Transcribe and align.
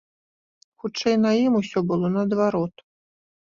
Хутчэй, 0.83 1.15
на 1.27 1.31
ім 1.43 1.59
усё 1.61 1.79
было 1.93 2.13
наадварот. 2.17 2.75